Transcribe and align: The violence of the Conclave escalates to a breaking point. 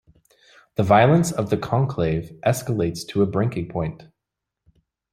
The 0.77 0.83
violence 0.83 1.31
of 1.31 1.51
the 1.51 1.57
Conclave 1.57 2.31
escalates 2.43 3.07
to 3.09 3.21
a 3.21 3.27
breaking 3.27 3.67
point. 3.69 4.07